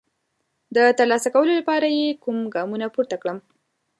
د 0.75 0.77
ترلاسه 0.99 1.29
کولو 1.33 1.51
لپاره 1.59 1.87
یې 1.97 2.07
کوم 2.23 2.37
ګامونه 2.53 2.87
پورته 2.93 3.15
کړم؟ 3.21 3.37